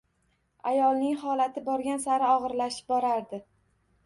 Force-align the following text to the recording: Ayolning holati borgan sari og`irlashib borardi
Ayolning 0.71 1.19
holati 1.25 1.63
borgan 1.67 2.01
sari 2.07 2.31
og`irlashib 2.33 2.91
borardi 2.95 3.43